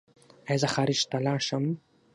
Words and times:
ایا 0.49 0.59
زه 0.61 0.67
خارج 0.75 0.99
ته 1.09 1.17
لاړ 1.25 1.39
شم؟ 1.47 1.65